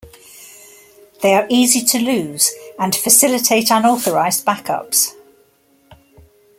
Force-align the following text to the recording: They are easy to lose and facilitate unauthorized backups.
They 1.21 1.35
are 1.35 1.45
easy 1.47 1.83
to 1.85 1.99
lose 1.99 2.49
and 2.79 2.95
facilitate 2.95 3.69
unauthorized 3.69 4.43
backups. 4.43 5.09